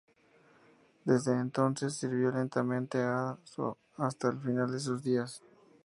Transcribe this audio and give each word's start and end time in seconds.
Desde 1.05 1.31
entonces 1.33 1.93
sirvió 1.93 2.31
lealmente 2.31 2.97
a 3.03 3.37
Shu 3.45 3.77
hasta 3.97 4.29
el 4.29 4.39
final 4.39 4.71
de 4.71 4.79
sus 4.79 5.03
días. 5.03 5.43